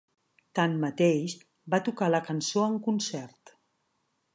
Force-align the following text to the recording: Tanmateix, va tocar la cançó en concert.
Tanmateix, 0.59 1.37
va 1.75 1.83
tocar 1.91 2.11
la 2.15 2.25
cançó 2.31 2.67
en 2.73 2.83
concert. 2.91 3.59